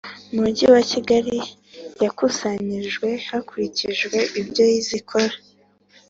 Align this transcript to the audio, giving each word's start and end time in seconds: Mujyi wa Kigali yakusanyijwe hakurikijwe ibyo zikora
Mujyi 0.39 0.65
wa 0.73 0.81
Kigali 0.91 1.37
yakusanyijwe 2.03 3.09
hakurikijwe 3.29 4.17
ibyo 4.41 4.65
zikora 4.87 5.35